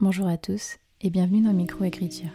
[0.00, 2.30] Bonjour à tous et bienvenue dans Microécriture.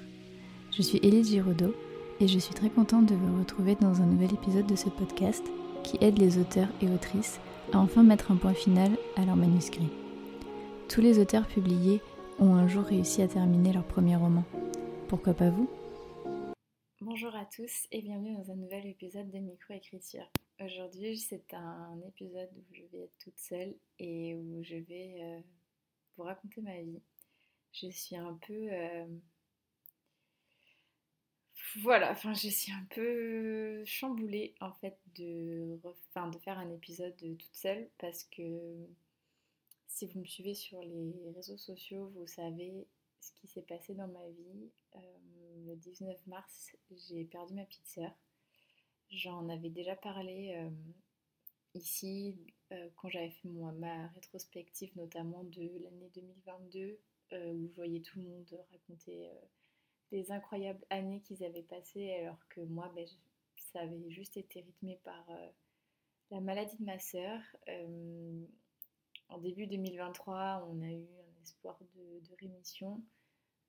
[0.76, 1.74] Je suis Élise Giraudot
[2.20, 5.46] et je suis très contente de vous retrouver dans un nouvel épisode de ce podcast
[5.82, 7.40] qui aide les auteurs et autrices
[7.72, 9.88] à enfin mettre un point final à leur manuscrit.
[10.90, 12.02] Tous les auteurs publiés
[12.38, 14.44] ont un jour réussi à terminer leur premier roman.
[15.08, 15.70] Pourquoi pas vous?
[17.00, 20.30] Bonjour à tous et bienvenue dans un nouvel épisode de Microécriture.
[20.60, 25.40] Aujourd'hui c'est un épisode où je vais être toute seule et où je vais euh,
[26.18, 27.00] vous raconter ma vie
[27.74, 28.68] je suis un peu...
[28.72, 29.06] Euh,
[31.82, 35.80] voilà, enfin je suis un peu chamboulée en fait de,
[36.44, 38.88] faire un épisode toute seule parce que
[39.88, 42.88] si vous me suivez sur les réseaux sociaux, vous savez
[43.20, 44.72] ce qui s'est passé dans ma vie.
[44.96, 45.00] Euh,
[45.66, 48.00] le 19 mars, j'ai perdu ma petite.
[49.10, 50.70] J'en avais déjà parlé euh,
[51.74, 52.36] ici
[52.96, 56.98] quand j'avais fait ma rétrospective notamment de l'année 2022 euh,
[57.54, 59.34] où je voyais tout le monde raconter euh,
[60.12, 63.08] les incroyables années qu'ils avaient passées, alors que moi, ben,
[63.56, 65.50] ça avait juste été rythmé par euh,
[66.32, 67.40] la maladie de ma sœur.
[69.30, 73.02] en début 2023, on a eu un espoir de, rémission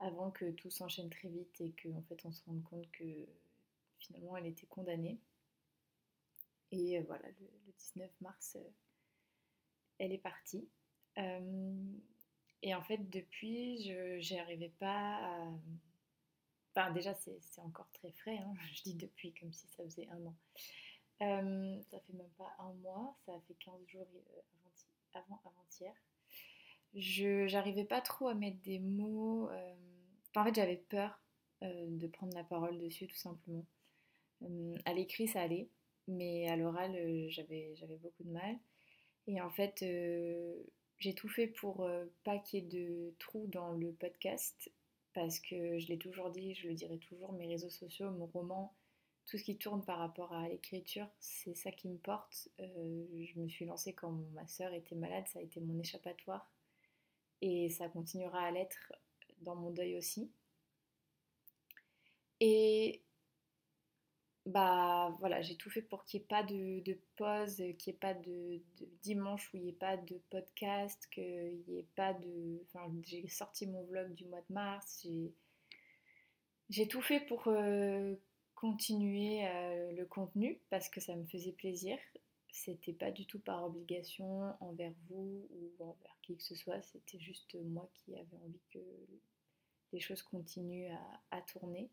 [0.00, 3.04] avant que tout s'enchaîne très vite et qu'en en fait on se rende compte que
[3.98, 5.18] finalement elle était condamnée.
[6.70, 8.56] Et voilà, le, 19 mars,
[9.98, 10.68] elle est partie.
[12.66, 15.48] Et en fait, depuis, je n'arrivais pas à...
[16.74, 18.38] Enfin, déjà, c'est encore très frais.
[18.38, 18.54] Hein.
[18.72, 20.34] Je dis depuis comme si ça faisait un an.
[21.22, 24.40] Euh, ça fait même pas un mois, ça fait 15 jours euh,
[25.12, 25.92] avant, avant-hier.
[26.94, 29.50] Je n'arrivais pas trop à mettre des mots.
[29.50, 29.74] Euh,
[30.34, 31.20] en fait, j'avais peur
[31.62, 33.64] de prendre la parole dessus, tout simplement.
[34.84, 35.68] à l'écrit, ça allait,
[36.08, 36.94] mais à l'oral,
[37.28, 38.58] j'avais beaucoup de mal.
[39.26, 39.82] Et en fait,
[40.98, 44.70] j'ai tout fait pour euh, pas qu'il y ait de trous dans le podcast
[45.12, 48.74] parce que je l'ai toujours dit, je le dirai toujours, mes réseaux sociaux, mon roman,
[49.26, 52.48] tout ce qui tourne par rapport à l'écriture, c'est ça qui me porte.
[52.60, 56.50] Euh, je me suis lancée quand ma sœur était malade, ça a été mon échappatoire
[57.40, 58.92] et ça continuera à l'être
[59.40, 60.30] dans mon deuil aussi.
[62.40, 63.02] Et
[64.46, 67.98] bah voilà, j'ai tout fait pour qu'il n'y ait pas de, pause, qu'il n'y ait
[67.98, 68.60] pas de,
[69.02, 72.62] dimanche où il n'y ait pas de podcast, qu'il n'y ait pas de.
[72.66, 75.06] Enfin, j'ai sorti mon vlog du mois de mars,
[76.70, 78.14] j'ai tout fait pour euh,
[78.54, 81.98] continuer euh, le contenu parce que ça me faisait plaisir.
[82.50, 87.18] C'était pas du tout par obligation envers vous ou envers qui que ce soit, c'était
[87.18, 88.78] juste moi qui avais envie que
[89.92, 90.90] les choses continuent
[91.30, 91.90] à tourner.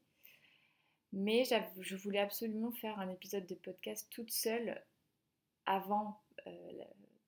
[1.14, 1.44] Mais
[1.80, 4.82] je voulais absolument faire un épisode de podcast toute seule
[5.66, 6.84] avant euh,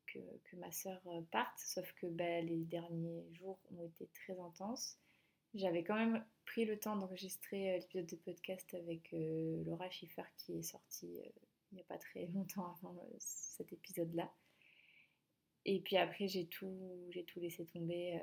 [0.08, 4.98] que, ma sœur euh, parte, sauf que bah, les derniers jours ont été très intenses.
[5.54, 9.10] J'avais quand même pris le temps d'enregistrer euh, l'épisode de podcast avec
[9.66, 11.20] Laura Schiffer qui est sorti
[11.72, 14.32] il n'y a pas très longtemps avant cet épisode-là.
[15.66, 18.22] Et puis après, j'ai tout, j'ai tout laissé tomber.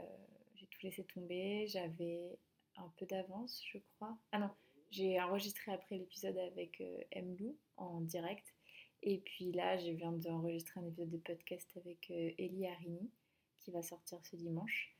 [0.54, 1.66] j'ai tout laissé tomber.
[1.66, 2.38] J'avais
[2.76, 4.16] un peu d'avance, je crois.
[4.30, 4.50] Ah non,
[4.90, 8.44] j'ai enregistré après l'épisode avec euh, Lou en direct.
[9.02, 13.10] Et puis là, je viens d'enregistrer un épisode de podcast avec euh, Ellie Harini
[13.58, 14.94] qui va sortir ce dimanche.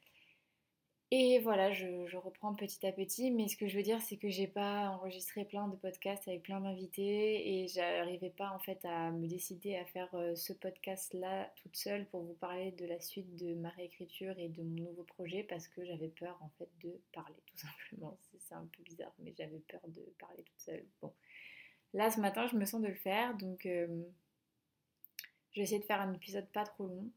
[1.12, 4.30] Et voilà, je, reprends petit à petit, mais ce que je veux dire, c'est que
[4.30, 9.10] j'ai pas enregistré plein de podcasts avec plein d'invités et j'arrivais pas en fait à
[9.10, 13.34] me décider à faire euh, ce podcast-là toute seule pour vous parler de la suite
[13.34, 17.00] de ma réécriture et de mon nouveau projet parce que j'avais peur en fait de
[17.12, 17.56] parler tout
[17.90, 18.16] simplement.
[18.38, 20.84] C'est un peu bizarre, mais j'avais peur de parler toute seule.
[21.02, 21.12] Bon,
[21.92, 24.04] là ce matin, je me sens de le faire, donc euh,
[25.50, 27.10] je vais essayer de faire un épisode pas trop long.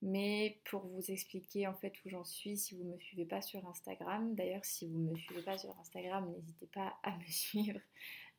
[0.00, 3.42] Mais pour vous expliquer en fait où j'en suis, si vous ne me suivez pas
[3.42, 7.26] sur Instagram, d'ailleurs si vous ne me suivez pas sur Instagram, n'hésitez pas à me
[7.28, 7.80] suivre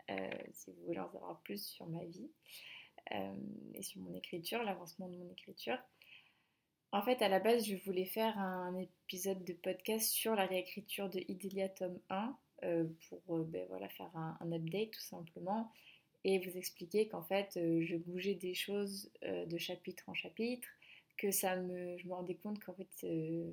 [0.10, 2.30] euh, si vous voulez en savoir plus sur ma vie
[3.12, 3.34] euh,
[3.76, 5.78] et sur mon écriture, l'avancement de mon écriture.
[6.92, 11.10] En fait, à la base, je voulais faire un épisode de podcast sur la réécriture
[11.10, 15.72] de Idélia tome 1 euh, pour ben, voilà, faire un, un, update tout simplement
[16.24, 20.68] et vous expliquer qu'en fait, je bougeais des choses de chapitre en chapitre
[21.20, 21.28] que
[21.62, 23.52] me, je me rendais compte qu'en fait, euh,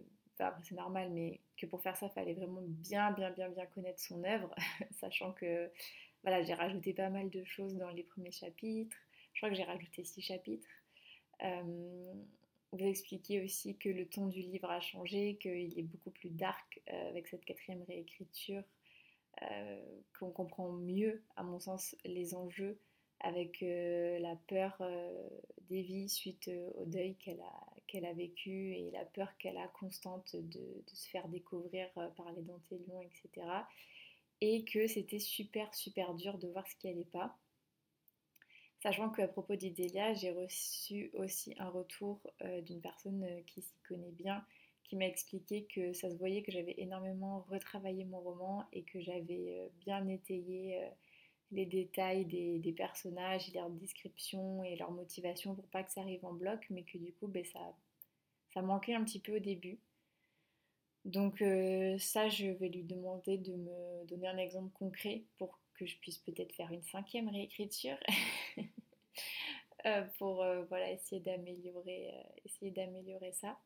[0.63, 4.01] c'est normal, mais que pour faire ça, il fallait vraiment bien, bien, bien, bien connaître
[4.01, 4.55] son œuvre,
[5.01, 5.71] sachant que
[6.23, 8.97] voilà, j'ai rajouté pas mal de choses dans les premiers chapitres.
[9.33, 10.69] Je crois que j'ai rajouté six chapitres.
[11.43, 12.15] Euh,
[12.73, 16.81] vous expliquer aussi que le ton du livre a changé, qu'il est beaucoup plus dark
[16.91, 18.63] euh, avec cette quatrième réécriture,
[20.19, 22.79] qu'on comprend mieux, à mon sens, les enjeux
[23.27, 24.81] avec la peur
[25.69, 27.41] d'Evie suite au deuil qu'elle
[28.05, 33.03] a, vécues et la peur qu'elle a constante de, se faire découvrir par les dentélions,
[33.03, 33.47] etc.
[34.41, 37.37] Et que c'était super, super dur de voir ce qui n'allait pas.
[38.81, 42.21] Sachant qu'à propos d'Idélia, j'ai reçu aussi un retour
[42.63, 44.45] d'une personne qui s'y connaît bien,
[44.85, 49.01] qui m'a expliqué que ça se voyait que j'avais énormément retravaillé mon roman et que
[49.01, 50.79] j'avais bien étayé
[51.53, 56.33] les détails des, personnages, leur description et leur motivation pour pas que ça arrive en
[56.33, 59.79] bloc, mais que du coup, ben, ça, manquait un petit peu au début.
[61.05, 65.87] Donc euh, ça, je vais lui demander de me donner un exemple concret pour que
[65.87, 67.99] je puisse peut-être faire une cinquième réécriture
[69.87, 72.13] euh, pour euh, voilà, essayer d'améliorer
[73.33, 73.59] ça.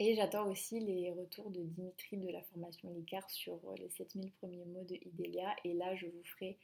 [0.00, 4.30] Et j'attends aussi les retours de Dimitri de la formation LICAR sur euh, les 7000
[4.32, 5.56] premiers mots de Idélia.
[5.64, 6.56] Et là, je vous ferai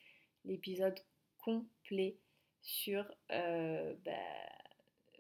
[0.44, 0.98] l'épisode
[1.38, 2.16] complet
[2.62, 4.12] sur euh, bah,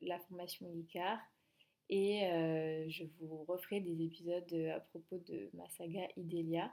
[0.00, 1.18] la formation LICAR.
[1.90, 6.72] Et euh, je vous referai des épisodes à propos de ma saga Idélia.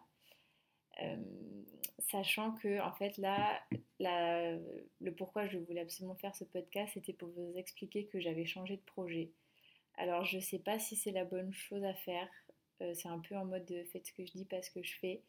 [2.11, 3.61] sachant que en fait là,
[3.99, 8.77] le pourquoi je voulais absolument faire ce podcast, c'était pour vous expliquer que j'avais changé
[8.77, 9.31] de projet.
[10.01, 12.27] Alors je sais pas si c'est la bonne chose à faire.
[12.81, 14.81] Euh, c'est un peu en mode de faites ce que je dis, pas ce que
[14.81, 15.21] je fais.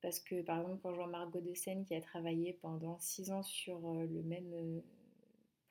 [0.00, 3.30] Parce que par exemple quand je vois Margot de Seine qui a travaillé pendant 6
[3.32, 4.80] ans sur euh, le même euh,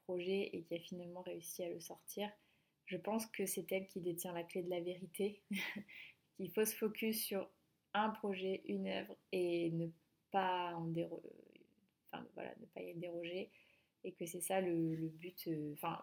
[0.04, 2.30] projet et qui a finalement réussi à le sortir,
[2.86, 5.42] je pense que c'est elle qui détient la clé de la vérité.
[6.38, 7.50] Qu'il faut se focus sur
[7.96, 9.88] un projet, une œuvre et ne
[10.32, 12.24] pas en enfin,
[12.60, 13.50] ne pas y déroger.
[14.04, 16.00] Et que c'est ça le, but, enfin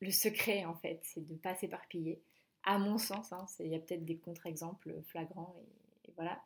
[0.00, 2.20] le secret, en fait, c'est de ne pas s'éparpiller.
[2.64, 5.54] À mon sens, hein, il y a peut-être des contre-exemples flagrants,
[6.06, 6.42] et, voilà.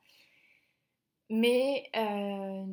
[1.30, 2.64] Mais, euh,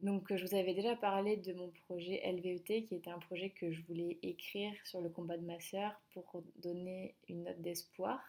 [0.00, 3.70] donc, je vous avais déjà parlé de mon projet LVET, qui était un projet que
[3.70, 8.20] je voulais écrire sur le combat de ma sœur pour donner une note d'espoir,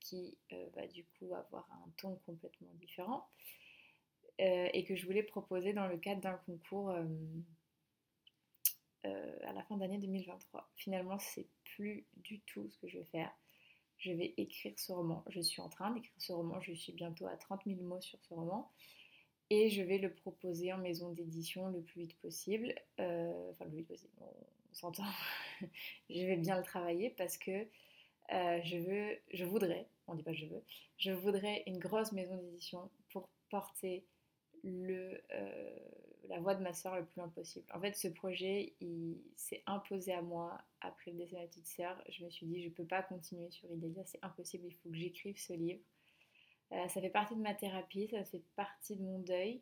[0.00, 3.28] qui euh, va du coup avoir un ton complètement différent,
[4.40, 6.94] euh, et que je voulais proposer dans le cadre d'un concours
[9.06, 10.68] euh, à la fin d'année 2023.
[10.74, 13.30] Finalement, c'est plus du tout ce que je vais faire.
[13.98, 15.24] Je vais écrire ce roman.
[15.28, 16.60] Je suis en train d'écrire ce roman.
[16.60, 18.70] Je suis bientôt à 30 000 mots sur ce roman.
[19.50, 22.74] Et je vais le proposer en maison d'édition le plus vite possible.
[23.00, 24.32] Euh, enfin, le plus vite possible, on,
[24.72, 25.04] s'entend.
[26.10, 27.66] je vais bien le travailler parce que
[28.32, 30.62] euh, je veux, je voudrais, on dit pas je veux,
[30.98, 34.04] je voudrais une grosse maison d'édition pour porter
[34.64, 35.22] le,
[36.28, 37.66] la voix de ma soeur le plus loin possible.
[37.74, 41.66] En fait, ce projet, il s'est imposé à moi après le décès de ma petite
[41.66, 42.02] soeur.
[42.08, 44.88] Je me suis dit, je ne peux pas continuer sur Idélia, c'est impossible, il faut
[44.88, 45.80] que j'écrive ce livre.
[46.72, 49.60] Euh, ça fait partie de ma thérapie, ça fait partie de mon deuil.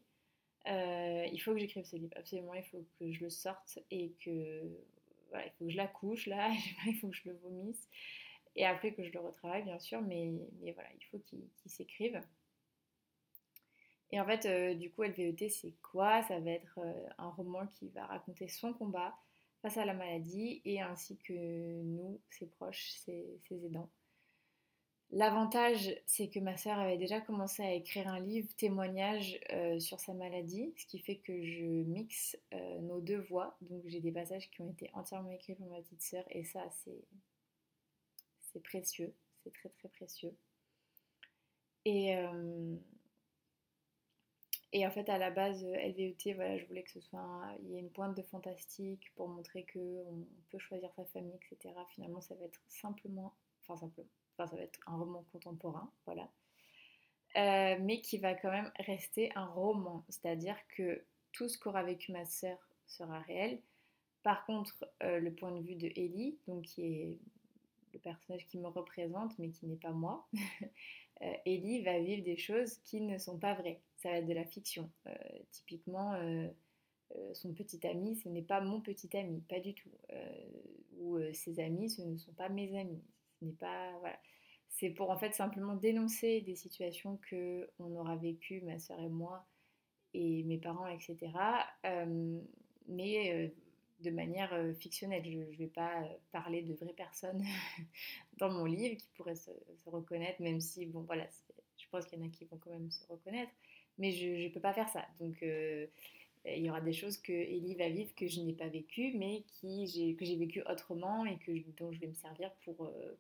[0.66, 4.12] Euh, il faut que j'écrive ce livre, absolument, il faut que je le sorte et
[4.20, 4.62] que
[5.28, 6.50] voilà, il faut que je la couche là,
[6.86, 7.88] il faut que je le vomisse
[8.56, 12.20] et après que je le retravaille bien sûr, mais, mais voilà, il faut qu'il s'écrive.
[14.14, 16.22] Et en fait, euh, du coup, LVET, c'est quoi?
[16.22, 19.12] Ça va être euh, un roman qui va raconter son combat
[19.60, 23.90] face à la maladie et ainsi que nous, ses proches, ses, aidants.
[25.10, 29.98] L'avantage, c'est que ma sœur avait déjà commencé à écrire un livre témoignage euh, sur
[29.98, 32.38] sa maladie, ce qui fait que je mixe
[32.82, 33.56] nos deux voix.
[33.62, 36.62] Donc j'ai des passages qui ont été entièrement écrits par ma petite sœur et ça,
[38.52, 39.12] c'est précieux,
[39.42, 40.36] c'est très très précieux.
[41.84, 42.16] Et,
[44.74, 47.70] et en fait, à la base, euh, LVET, voilà, je voulais que ce soit, il
[47.70, 51.72] y ait une pointe de fantastique pour montrer qu'on peut choisir sa famille, etc.
[51.94, 56.28] Finalement, ça va être simplement, enfin simplement, enfin ça va être un roman contemporain, voilà.
[57.36, 62.10] Euh, mais qui va quand même rester un roman, c'est-à-dire que tout ce qu'aura vécu
[62.10, 63.60] ma sœur sera réel.
[64.24, 67.18] Par contre, euh, le point de vue de Ellie, donc qui est
[67.94, 70.28] le personnage qui me représente, mais qui n'est pas moi,
[71.46, 74.44] Ellie va vivre des choses qui ne sont pas vraies ça va être de la
[74.44, 74.90] fiction.
[75.06, 75.14] Euh,
[75.50, 76.46] typiquement, euh,
[77.16, 79.90] euh, son petit ami, ce n'est pas mon petit ami, pas du tout.
[80.98, 83.02] ou ses amis, ce ne sont pas mes amis.
[83.40, 83.98] Ce n'est pas.
[84.00, 84.18] Voilà.
[84.68, 89.08] C'est pour en fait simplement dénoncer des situations que on aura vécues, ma soeur et
[89.08, 89.46] moi,
[90.12, 91.32] et mes parents, etc.
[92.86, 93.54] mais
[94.04, 95.24] de manière fictionnelle.
[95.24, 97.44] Je ne vais pas parler de vraies personnes
[98.38, 99.50] dans mon livre qui pourraient se,
[99.86, 101.26] reconnaître, même si, bon, voilà,
[101.78, 103.52] je pense qu'il y en a qui vont quand même se reconnaître
[103.98, 105.06] mais je ne peux pas faire ça.
[105.20, 105.86] Donc euh,
[106.44, 109.44] il y aura des choses que Ellie va vivre que je n'ai pas vécues, mais
[109.48, 113.18] qui, que j'ai vécues autrement et que, dont je vais me servir pour, euh,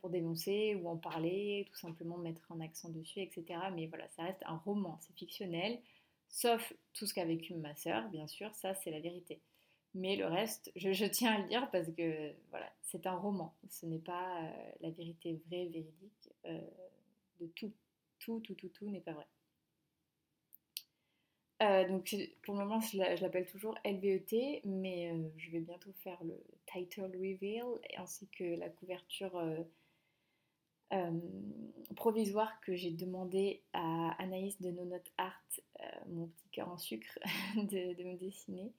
[0.00, 3.44] pour dénoncer ou en parler, tout simplement mettre un accent dessus, etc.
[3.74, 5.78] Mais voilà, ça reste un roman, c'est fictionnel,
[6.28, 9.40] sauf tout ce qu'a vécu ma sœur, bien sûr, ça c'est la vérité.
[9.96, 13.54] Mais le reste, je, tiens à le dire parce que voilà, c'est un roman.
[13.70, 16.60] Ce n'est pas euh, la vérité vraie, véridique euh,
[17.40, 17.72] de tout.
[18.18, 19.26] Tout, tout, tout, tout n'est pas vrai.
[21.62, 26.38] Euh, donc pour le moment, je l'appelle toujours LVET, mais je vais bientôt faire le
[26.66, 27.64] title reveal
[27.96, 29.40] ainsi que la couverture
[31.94, 35.42] provisoire que j'ai demandé à Anaïs de No Note Art,
[36.08, 37.18] mon petit cœur en sucre,
[37.56, 38.72] de me dessiner.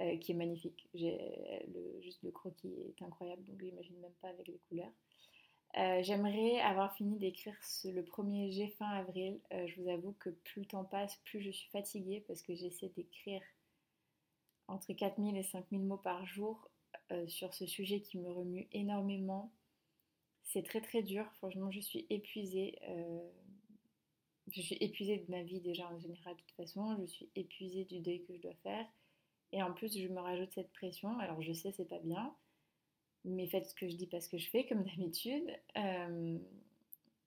[0.00, 0.88] Euh, qui est magnifique.
[0.94, 4.92] Le, juste le croquis est incroyable, donc j'imagine même pas avec les couleurs.
[5.76, 9.38] Euh, j'aimerais avoir fini d'écrire le premier G fin avril.
[9.52, 12.54] Euh, je vous avoue que plus le temps passe, plus je suis fatiguée parce que
[12.54, 13.42] j'essaie d'écrire
[14.66, 16.70] entre 4000 et 5000 mots par jour
[17.26, 19.52] sur ce sujet qui me remue énormément.
[20.44, 22.78] C'est très très dur, franchement je suis épuisée.
[24.50, 27.84] je suis épuisée de ma vie déjà en général de toute façon, je suis épuisée
[27.84, 28.86] du deuil que je dois faire.
[29.52, 31.18] Et en plus, je me rajoute cette pression.
[31.18, 32.34] Alors, je sais, c'est pas bien,
[33.24, 35.48] mais faites ce que je dis pas ce que je fais, comme d'habitude.
[35.76, 36.38] Euh,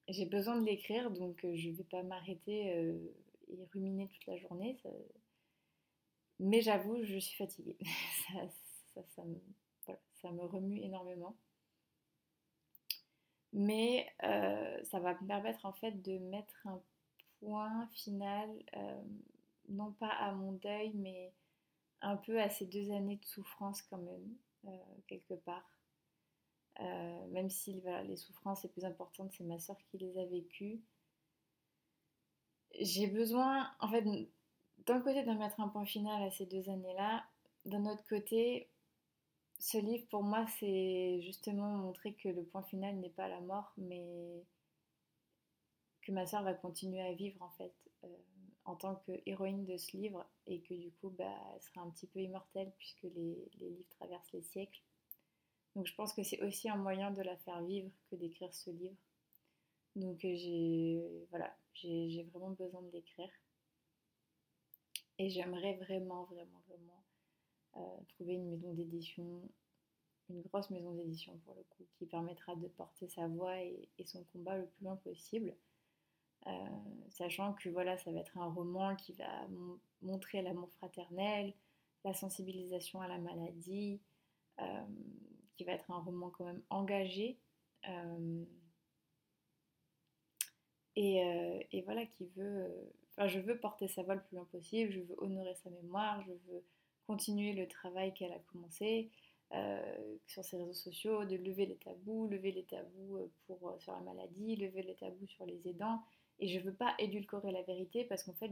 [0.08, 2.98] j'ai besoin de l'écrire, donc euh, je vais pas m'arrêter euh,
[3.48, 4.77] et ruminer toute la journée.
[6.39, 7.77] Mais j'avoue, je suis fatiguée.
[9.15, 9.39] ça, me,
[10.22, 11.38] ça, me, remue énormément.
[13.53, 16.82] Mais ça va me permettre en fait de mettre un
[17.39, 18.50] point final,
[19.70, 21.32] non pas à mon deuil, mais
[22.05, 24.35] un peu à ces deux années de souffrance quand même,
[24.65, 25.67] euh, quelque part.
[26.81, 30.81] Euh, même si les souffrances les plus importantes, c'est ma soeur qui les a vécues.
[32.79, 34.03] J'ai besoin, en fait,
[34.85, 37.25] d'un côté de mettre un point final à ces deux années-là,
[37.65, 38.69] d'un autre côté,
[39.57, 43.74] ce livre pour moi, c'est justement montrer que le point final n'est pas la mort,
[43.77, 44.43] mais
[46.01, 47.74] que ma soeur va continuer à vivre en fait.
[48.03, 48.07] Euh,
[48.65, 52.07] en tant qu'héroïne de ce livre et que du coup bah, elle sera un petit
[52.07, 54.81] peu immortelle puisque les, livres traversent les siècles.
[55.75, 58.72] Donc je pense que c'est aussi un moyen de la faire vivre que d'écrire ce
[58.72, 58.95] livre.
[59.95, 63.29] Donc euh, j'ai voilà, j'ai vraiment besoin de l'écrire.
[65.17, 67.03] Et j'aimerais vraiment, vraiment, vraiment
[67.77, 69.41] euh, trouver une maison d'édition,
[70.29, 74.25] une grosse maison d'édition pour le coup, qui permettra de porter sa voix et son
[74.34, 75.55] combat le plus loin possible.
[76.47, 76.51] Euh,
[77.09, 79.47] sachant que voilà, ça va être un roman qui va
[80.01, 81.53] montrer l'amour fraternel,
[82.03, 83.99] la sensibilisation à la maladie,
[84.59, 84.85] euh,
[85.55, 87.39] qui va être un roman quand même engagé.
[87.89, 88.43] Euh,
[90.97, 92.71] et, voilà, qui veut.
[93.11, 96.21] Enfin, je veux porter sa voix le plus loin possible, je veux honorer sa mémoire,
[96.23, 96.63] je veux
[97.07, 99.09] continuer le travail qu'elle a commencé
[100.25, 103.29] sur ses réseaux sociaux, de lever les tabous, lever les tabous
[103.79, 106.01] sur la maladie, lever les tabous sur les aidants,
[106.39, 108.51] et je veux pas édulcorer la vérité parce qu'en fait,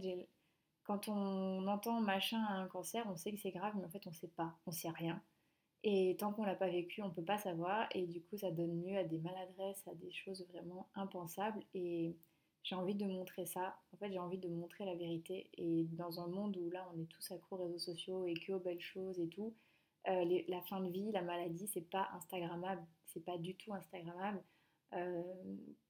[0.84, 4.06] quand on entend machin a un cancer, on sait que c'est grave, mais en fait,
[4.08, 5.22] on sait pas, on sait rien.
[5.84, 7.88] Et tant qu'on l'a pas vécu, on peut pas savoir.
[7.94, 11.62] Et du coup, ça donne lieu à des maladresses, à des choses vraiment impensables.
[11.74, 12.16] Et
[12.64, 13.76] j'ai envie de montrer ça.
[13.94, 15.50] En fait, j'ai envie de montrer la vérité.
[15.58, 18.54] Et dans un monde où là, on est tous accro aux réseaux sociaux et que
[18.54, 19.54] aux belles choses et tout,
[20.08, 22.86] euh, la fin de vie, la maladie, c'est pas Instagrammable.
[23.08, 24.42] C'est pas du tout Instagrammable.
[24.94, 25.22] Euh,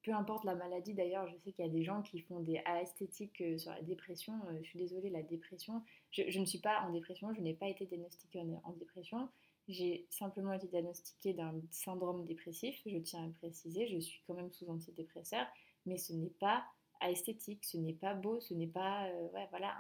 [0.04, 2.62] peu importe la maladie d'ailleurs, je sais qu'il y a des gens qui font des
[2.82, 4.34] esthétiques euh, sur la dépression.
[4.50, 5.82] Euh, je suis désolée, la dépression,
[6.12, 9.30] je, ne suis pas en dépression, je n'ai pas été diagnostiquée en, dépression.
[9.70, 14.52] J'ai simplement été diagnostiquée d'un syndrome dépressif, je tiens à préciser, je suis quand même
[14.52, 15.46] sous antidépresseur,
[15.86, 16.66] mais ce n'est pas
[17.02, 19.74] esthétique, ce n'est pas beau, ce n'est pas ouais, voilà,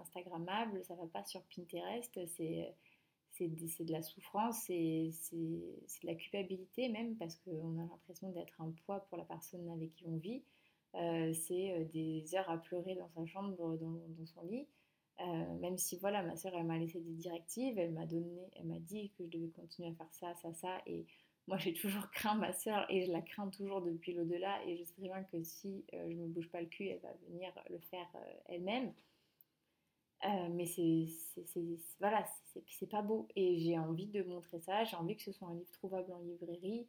[0.00, 2.18] Instagrammable, ça va pas sur Pinterest,
[3.38, 8.72] c'est de la souffrance, c'est de la culpabilité même, parce qu'on a l'impression d'être un
[8.84, 10.42] poids pour la personne avec qui on vit.
[10.94, 14.66] Euh, c'est euh, des heures à pleurer dans sa chambre, dans, son lit.
[15.20, 18.66] Euh, même si voilà, ma soeur, elle m'a laissé des directives, elle m'a donné, elle
[18.66, 20.78] m'a dit que je devais continuer à faire ça, ça, ça.
[20.86, 21.06] Et
[21.46, 24.64] moi, j'ai toujours craint ma soeur et je la crains toujours depuis l'au-delà.
[24.66, 27.12] Et je sais très bien que si je me bouge pas le cul, elle va
[27.28, 28.08] venir le faire
[28.46, 28.92] elle-même.
[30.24, 31.06] Euh, mais c'est
[32.00, 32.24] voilà,
[32.66, 33.28] c'est pas beau.
[33.36, 34.84] Et j'ai envie de montrer ça.
[34.84, 36.86] J'ai envie que ce soit un livre trouvable en librairie.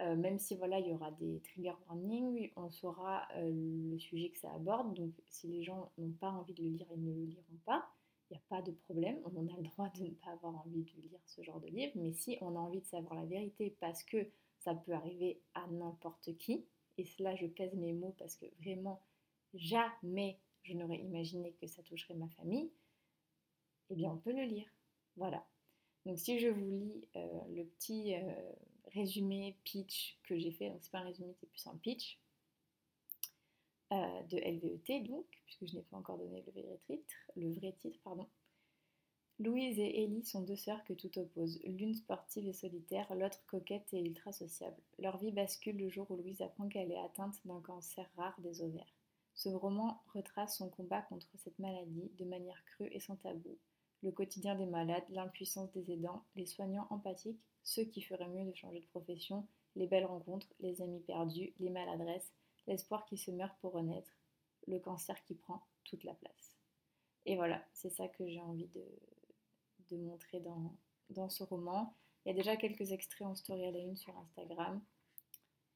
[0.00, 3.50] Euh, même si voilà, il y aura des trigger warnings, on saura euh,
[3.90, 4.94] le sujet que ça aborde.
[4.94, 7.84] Donc si les gens n'ont pas envie de le lire, ils ne le liront pas.
[8.30, 9.18] Il n'y a pas de problème.
[9.24, 11.92] On a le droit de ne pas avoir envie de lire ce genre de livre.
[11.96, 14.28] Mais si on a envie de savoir la vérité, parce que
[14.60, 16.64] ça peut arriver à n'importe qui,
[16.96, 19.00] et cela je pèse mes mots parce que vraiment
[19.54, 22.70] jamais je n'aurais imaginé que ça toucherait ma famille,
[23.90, 24.68] eh bien on peut le lire.
[25.16, 25.46] Voilà.
[26.06, 28.52] Donc si je vous lis euh, le petit euh,
[28.92, 32.18] résumé pitch que j'ai fait, donc c'est pas un résumé, c'est plus un pitch
[33.92, 37.72] euh, de LVET donc, puisque je n'ai pas encore donné le vrai titre, le vrai
[37.78, 38.28] titre pardon.
[39.40, 43.86] Louise et Ellie sont deux sœurs que tout oppose, l'une sportive et solitaire, l'autre coquette
[43.92, 44.76] et ultra sociable.
[44.98, 48.62] Leur vie bascule le jour où Louise apprend qu'elle est atteinte d'un cancer rare des
[48.62, 48.97] ovaires.
[49.38, 53.56] Ce roman retrace son combat contre cette maladie de manière crue et sans tabou.
[54.02, 58.56] Le quotidien des malades, l'impuissance des aidants, les soignants empathiques, ceux qui feraient mieux de
[58.56, 62.32] changer de profession, les belles rencontres, les amis perdus, les maladresses,
[62.66, 64.10] l'espoir qui se meurt pour renaître,
[64.66, 66.56] le cancer qui prend toute la place.
[67.24, 68.84] Et voilà, c'est ça que j'ai envie de,
[69.90, 70.74] de montrer dans,
[71.10, 71.94] dans ce roman.
[72.24, 74.82] Il y a déjà quelques extraits en story à la une sur Instagram.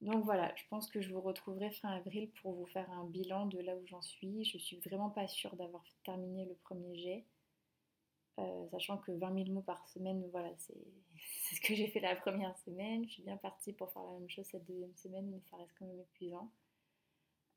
[0.02, 3.46] Donc voilà, je pense que je vous retrouverai fin avril pour vous faire un bilan
[3.46, 4.44] de là où j'en suis.
[4.44, 7.24] Je suis vraiment pas sûre d'avoir terminé le premier jet,
[8.40, 12.16] euh, sachant que 20 000 mots par semaine, voilà, c'est ce que j'ai fait la
[12.16, 13.06] première semaine.
[13.06, 15.72] Je suis bien partie pour faire la même chose cette deuxième semaine, mais ça reste
[15.78, 16.50] quand même épuisant.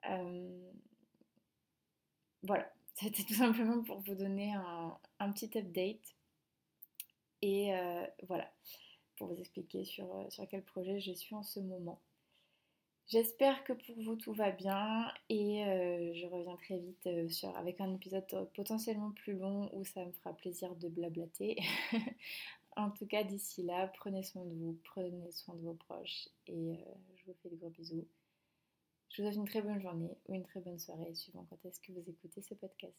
[0.08, 0.72] Euh,
[2.44, 6.16] voilà, c'était tout simplement pour vous donner un, petit update
[7.42, 8.54] et euh, voilà,
[9.18, 12.00] pour vous expliquer sur, sur quel projet je suis en ce moment.
[13.07, 17.79] J'espère que pour vous tout va bien et euh, je reviens très vite sur, avec
[17.79, 21.57] un épisode potentiellement plus long où ça me fera plaisir de blablater.
[22.75, 26.79] en tout cas, d'ici là, prenez soin de vous, prenez soin de vos proches et
[27.15, 28.07] je vous fais de gros bisous.
[29.12, 31.79] Je vous souhaite une très bonne journée ou une très bonne soirée, suivant quand est-ce
[31.79, 32.97] que vous écoutez ce podcast.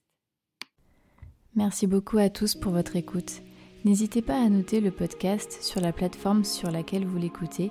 [1.54, 3.42] Merci beaucoup à tous pour votre écoute.
[3.84, 7.70] N'hésitez pas à noter le podcast sur la plateforme sur laquelle vous l'écoutez